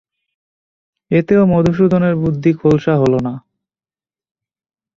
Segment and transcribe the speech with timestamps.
[1.11, 3.33] এতেও মধুসূদনের বুদ্ধি খোলসা হল না।